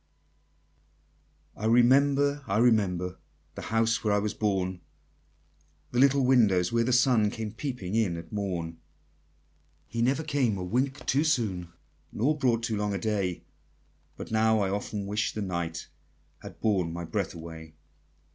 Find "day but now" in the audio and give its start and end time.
12.97-14.61